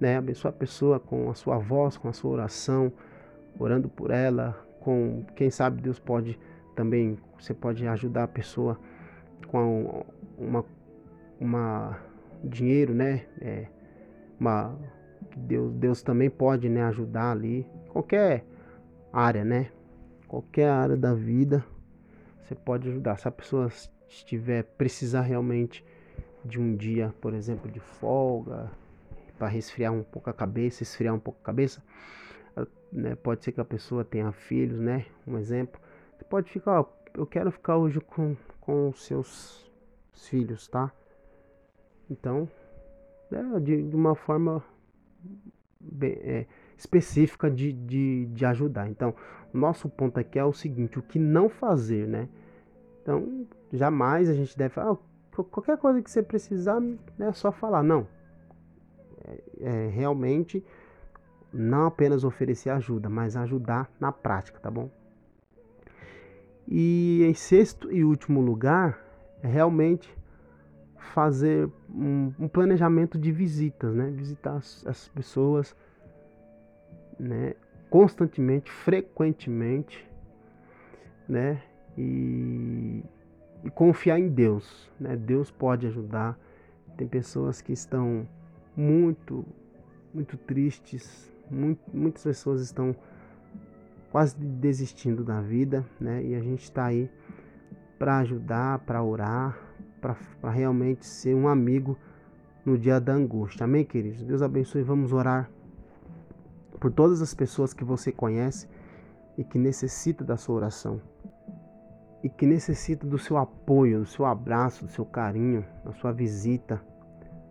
Né? 0.00 0.16
Abençoa 0.16 0.50
a 0.50 0.54
pessoa 0.54 0.98
com 0.98 1.28
a 1.28 1.34
sua 1.34 1.58
voz, 1.58 1.98
com 1.98 2.08
a 2.08 2.12
sua 2.14 2.30
oração, 2.30 2.90
orando 3.58 3.90
por 3.90 4.10
ela, 4.10 4.56
com 4.80 5.22
quem 5.36 5.50
sabe 5.50 5.82
Deus 5.82 5.98
pode 5.98 6.38
também 6.74 7.18
você 7.38 7.52
pode 7.52 7.86
ajudar 7.86 8.22
a 8.22 8.28
pessoa 8.28 8.78
com 9.48 10.04
uma 10.38 10.64
uma 11.40 11.98
dinheiro 12.42 12.94
né 12.94 13.26
é, 13.40 13.66
uma 14.38 14.78
Deus 15.36 15.72
Deus 15.74 16.02
também 16.02 16.30
pode 16.30 16.68
né 16.68 16.82
ajudar 16.84 17.32
ali 17.32 17.66
qualquer 17.88 18.44
área 19.12 19.44
né 19.44 19.70
qualquer 20.26 20.68
área 20.68 20.96
da 20.96 21.14
vida 21.14 21.64
você 22.48 22.54
pode 22.54 22.88
ajudar. 22.88 23.18
Se 23.18 23.28
a 23.28 23.30
pessoa 23.30 23.68
estiver 24.08 24.62
precisar 24.62 25.20
realmente 25.20 25.84
de 26.42 26.58
um 26.58 26.74
dia, 26.74 27.14
por 27.20 27.34
exemplo, 27.34 27.70
de 27.70 27.78
folga, 27.78 28.70
para 29.38 29.48
resfriar 29.48 29.92
um 29.92 30.02
pouco 30.02 30.30
a 30.30 30.32
cabeça, 30.32 30.82
esfriar 30.82 31.14
um 31.14 31.18
pouco 31.18 31.38
a 31.42 31.44
cabeça, 31.44 31.82
né? 32.90 33.14
Pode 33.16 33.44
ser 33.44 33.52
que 33.52 33.60
a 33.60 33.64
pessoa 33.64 34.02
tenha 34.02 34.32
filhos, 34.32 34.80
né? 34.80 35.04
Um 35.26 35.36
exemplo. 35.36 35.78
Você 36.16 36.24
pode 36.24 36.50
ficar, 36.50 36.80
ó, 36.80 36.86
eu 37.14 37.26
quero 37.26 37.52
ficar 37.52 37.76
hoje 37.76 38.00
com, 38.00 38.34
com 38.60 38.94
seus 38.94 39.70
filhos, 40.14 40.66
tá? 40.68 40.90
Então, 42.10 42.48
é, 43.30 43.60
de, 43.60 43.82
de 43.82 43.96
uma 43.96 44.14
forma 44.14 44.62
bem, 45.80 46.12
é, 46.22 46.46
específica 46.76 47.50
de, 47.50 47.72
de, 47.72 48.26
de 48.26 48.44
ajudar. 48.46 48.88
Então, 48.88 49.14
nosso 49.52 49.88
ponto 49.88 50.18
aqui 50.18 50.38
é 50.38 50.44
o 50.44 50.52
seguinte: 50.52 50.98
o 50.98 51.02
que 51.02 51.18
não 51.18 51.48
fazer, 51.48 52.06
né? 52.06 52.28
Então, 53.02 53.46
jamais 53.72 54.28
a 54.28 54.34
gente 54.34 54.56
deve 54.56 54.74
falar, 54.74 54.92
ah, 54.92 55.44
qualquer 55.44 55.78
coisa 55.78 56.02
que 56.02 56.10
você 56.10 56.22
precisar, 56.22 56.80
né, 56.80 56.98
é 57.18 57.32
só 57.32 57.50
falar. 57.50 57.82
Não. 57.82 58.06
É, 59.24 59.42
é, 59.60 59.88
realmente 59.88 60.64
não 61.52 61.86
apenas 61.86 62.24
oferecer 62.24 62.70
ajuda, 62.70 63.08
mas 63.08 63.36
ajudar 63.36 63.90
na 63.98 64.12
prática, 64.12 64.60
tá 64.60 64.70
bom? 64.70 64.90
E 66.66 67.24
em 67.24 67.32
sexto 67.32 67.90
e 67.90 68.04
último 68.04 68.42
lugar, 68.42 69.02
é 69.42 69.48
realmente 69.48 70.14
fazer 70.98 71.70
um, 71.88 72.32
um 72.38 72.48
planejamento 72.48 73.18
de 73.18 73.32
visitas, 73.32 73.94
né? 73.94 74.10
Visitar 74.10 74.56
as, 74.56 74.86
as 74.86 75.08
pessoas, 75.08 75.74
né? 77.18 77.54
Constantemente, 77.88 78.70
frequentemente, 78.70 80.06
né? 81.28 81.62
E, 81.96 83.02
e 83.64 83.70
confiar 83.70 84.18
em 84.18 84.28
Deus, 84.28 84.90
né? 85.00 85.16
Deus 85.16 85.50
pode 85.50 85.86
ajudar. 85.86 86.38
Tem 86.96 87.06
pessoas 87.06 87.60
que 87.60 87.72
estão 87.72 88.28
muito, 88.76 89.44
muito 90.12 90.36
tristes, 90.36 91.32
muito, 91.50 91.80
muitas 91.92 92.22
pessoas 92.22 92.60
estão 92.60 92.94
quase 94.10 94.36
desistindo 94.36 95.22
da 95.24 95.40
vida, 95.40 95.86
né? 96.00 96.22
E 96.22 96.34
a 96.34 96.40
gente 96.40 96.64
está 96.64 96.86
aí 96.86 97.10
para 97.98 98.18
ajudar, 98.18 98.78
para 98.80 99.02
orar, 99.02 99.67
para 100.00 100.50
realmente 100.50 101.06
ser 101.06 101.34
um 101.34 101.48
amigo 101.48 101.96
no 102.64 102.78
dia 102.78 103.00
da 103.00 103.12
angústia. 103.12 103.64
Amém, 103.64 103.84
queridos? 103.84 104.22
Deus 104.22 104.42
abençoe. 104.42 104.82
Vamos 104.82 105.12
orar 105.12 105.50
por 106.80 106.92
todas 106.92 107.20
as 107.20 107.34
pessoas 107.34 107.72
que 107.72 107.84
você 107.84 108.12
conhece 108.12 108.68
e 109.36 109.44
que 109.44 109.58
necessita 109.58 110.24
da 110.24 110.36
sua 110.36 110.56
oração. 110.56 111.00
E 112.22 112.28
que 112.28 112.46
necessita 112.46 113.06
do 113.06 113.18
seu 113.18 113.36
apoio, 113.36 114.00
do 114.00 114.06
seu 114.06 114.24
abraço, 114.24 114.84
do 114.84 114.90
seu 114.90 115.04
carinho, 115.04 115.64
da 115.84 115.92
sua 115.92 116.12
visita, 116.12 116.82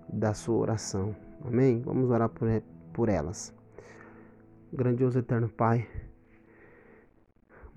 da 0.08 0.34
sua 0.34 0.56
oração. 0.56 1.16
Amém? 1.46 1.82
Vamos 1.82 2.10
orar 2.10 2.30
por, 2.30 2.48
por 2.94 3.08
elas. 3.08 3.54
Grandioso 4.74 5.20
eterno 5.20 5.48
Pai, 5.48 5.88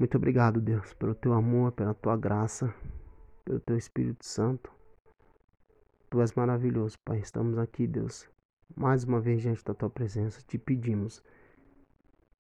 muito 0.00 0.16
obrigado, 0.16 0.62
Deus, 0.62 0.94
pelo 0.94 1.14
teu 1.14 1.34
amor, 1.34 1.72
pela 1.72 1.92
tua 1.92 2.16
graça, 2.16 2.72
pelo 3.50 3.58
teu 3.58 3.76
Espírito 3.76 4.24
Santo. 4.24 4.70
Tu 6.08 6.20
és 6.20 6.32
maravilhoso, 6.34 6.96
Pai. 7.04 7.18
Estamos 7.18 7.58
aqui, 7.58 7.84
Deus, 7.84 8.28
mais 8.76 9.02
uma 9.02 9.20
vez 9.20 9.42
diante 9.42 9.64
da 9.64 9.74
tua 9.74 9.90
presença. 9.90 10.40
Te 10.46 10.56
pedimos 10.56 11.20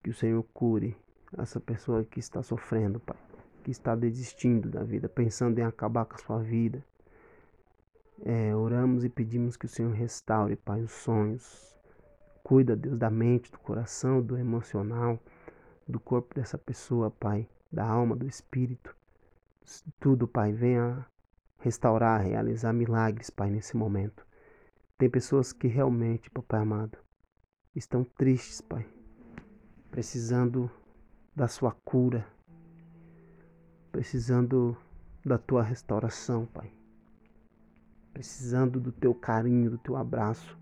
que 0.04 0.12
o 0.12 0.14
Senhor 0.14 0.44
cure 0.54 0.96
essa 1.36 1.60
pessoa 1.60 2.04
que 2.04 2.20
está 2.20 2.44
sofrendo, 2.44 3.00
Pai, 3.00 3.18
que 3.64 3.72
está 3.72 3.96
desistindo 3.96 4.70
da 4.70 4.84
vida, 4.84 5.10
pensando 5.10 5.58
em 5.58 5.64
acabar 5.64 6.06
com 6.06 6.14
a 6.14 6.20
sua 6.20 6.44
vida. 6.44 6.86
É, 8.24 8.56
oramos 8.56 9.04
e 9.04 9.10
pedimos 9.10 9.58
que 9.58 9.66
o 9.66 9.70
Senhor 9.70 9.92
restaure, 9.92 10.56
Pai, 10.58 10.84
os 10.84 10.92
sonhos. 10.92 11.76
Cuida, 12.44 12.76
Deus, 12.76 13.00
da 13.00 13.10
mente, 13.10 13.52
do 13.52 13.58
coração, 13.58 14.22
do 14.22 14.38
emocional 14.38 15.20
do 15.88 16.00
corpo 16.00 16.36
dessa 16.36 16.56
pessoa, 16.56 17.10
Pai, 17.10 17.50
da 17.72 17.84
alma, 17.84 18.16
do 18.16 18.28
espírito. 18.28 18.96
Tudo, 20.00 20.28
Pai, 20.28 20.52
venha 20.52 21.06
restaurar, 21.60 22.22
realizar 22.22 22.74
milagres, 22.74 23.30
Pai, 23.30 23.50
nesse 23.50 23.76
momento. 23.76 24.26
Tem 24.98 25.10
pessoas 25.10 25.54
que 25.54 25.68
realmente, 25.68 26.30
Papai 26.30 26.62
amado, 26.62 26.98
estão 27.76 28.04
tristes, 28.04 28.62
Pai, 28.62 28.88
precisando 29.92 30.70
da 31.36 31.48
sua 31.48 31.72
cura, 31.72 32.28
precisando 33.92 34.78
da 35.26 35.38
tua 35.38 35.64
restauração, 35.64 36.46
Pai, 36.46 36.72
precisando 38.14 38.80
do 38.80 38.92
teu 38.92 39.14
carinho, 39.14 39.72
do 39.72 39.78
teu 39.78 39.96
abraço. 39.96 40.58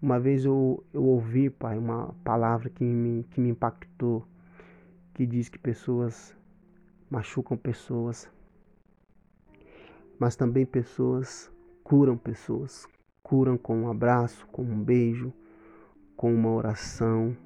Uma 0.00 0.20
vez 0.20 0.44
eu, 0.44 0.84
eu 0.92 1.02
ouvi, 1.02 1.48
pai, 1.48 1.78
uma 1.78 2.14
palavra 2.22 2.68
que 2.68 2.84
me, 2.84 3.24
que 3.24 3.40
me 3.40 3.48
impactou, 3.48 4.26
que 5.14 5.24
diz 5.24 5.48
que 5.48 5.58
pessoas 5.58 6.36
machucam 7.14 7.56
pessoas, 7.56 8.28
mas 10.18 10.34
também 10.34 10.66
pessoas 10.66 11.48
curam 11.84 12.16
pessoas. 12.16 12.88
Curam 13.22 13.56
com 13.56 13.82
um 13.82 13.88
abraço, 13.88 14.46
com 14.48 14.62
um 14.62 14.82
beijo, 14.82 15.32
com 16.16 16.34
uma 16.34 16.50
oração, 16.50 17.36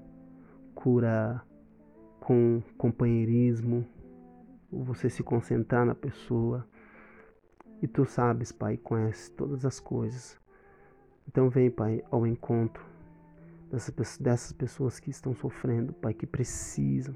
cura 0.75 1.43
com 2.19 2.63
companheirismo, 2.79 3.87
você 4.73 5.11
se 5.11 5.23
concentrar 5.23 5.85
na 5.85 5.95
pessoa. 5.95 6.67
E 7.83 7.87
tu 7.87 8.07
sabes, 8.07 8.51
Pai, 8.51 8.77
conhece 8.79 9.31
todas 9.33 9.65
as 9.67 9.79
coisas. 9.79 10.41
Então 11.29 11.51
vem, 11.51 11.71
Pai, 11.71 12.03
ao 12.11 12.27
encontro 12.27 12.85
dessas, 13.71 14.19
dessas 14.19 14.53
pessoas 14.53 14.99
que 14.99 15.11
estão 15.11 15.35
sofrendo, 15.35 15.93
Pai, 15.93 16.15
que 16.15 16.27
precisam 16.27 17.15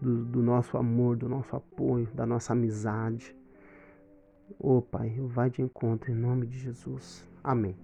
do, 0.00 0.24
do 0.24 0.42
nosso 0.42 0.76
amor, 0.76 1.16
do 1.16 1.28
nosso 1.28 1.54
apoio, 1.56 2.08
da 2.14 2.26
nossa 2.26 2.52
amizade. 2.52 3.34
Ô 4.58 4.78
oh, 4.78 4.82
Pai, 4.82 5.14
vai 5.20 5.50
de 5.50 5.62
encontro 5.62 6.10
em 6.10 6.14
nome 6.14 6.46
de 6.46 6.58
Jesus. 6.58 7.28
Amém. 7.42 7.76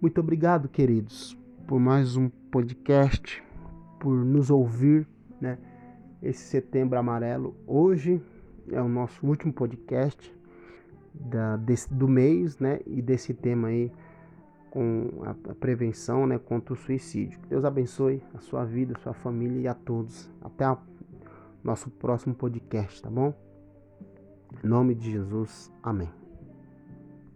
Muito 0.00 0.20
obrigado, 0.20 0.68
queridos, 0.68 1.36
por 1.66 1.80
mais 1.80 2.16
um 2.16 2.28
podcast, 2.28 3.42
por 3.98 4.14
nos 4.14 4.50
ouvir, 4.50 5.08
né? 5.40 5.58
Esse 6.22 6.44
setembro 6.44 6.98
amarelo. 6.98 7.56
Hoje 7.66 8.22
é 8.70 8.80
o 8.80 8.88
nosso 8.88 9.26
último 9.26 9.52
podcast 9.52 10.32
da, 11.12 11.56
desse, 11.56 11.92
do 11.92 12.06
mês, 12.06 12.58
né? 12.58 12.80
E 12.86 13.02
desse 13.02 13.34
tema 13.34 13.68
aí 13.68 13.90
com 14.70 15.10
a, 15.24 15.54
prevenção, 15.54 16.26
né? 16.26 16.38
Contra 16.38 16.74
o 16.74 16.76
suicídio. 16.76 17.40
Deus 17.48 17.64
abençoe 17.64 18.22
a 18.34 18.38
sua 18.38 18.64
vida, 18.64 18.94
a 18.96 19.00
sua 19.00 19.14
família 19.14 19.60
e 19.60 19.68
a 19.68 19.74
todos. 19.74 20.30
Até 20.40 20.70
o 20.70 20.78
nosso 21.62 21.90
próximo 21.90 22.34
podcast, 22.34 23.02
tá 23.02 23.10
bom? 23.10 23.34
Em 24.62 24.66
nome 24.66 24.94
de 24.94 25.10
Jesus, 25.10 25.72
amém. 25.82 26.27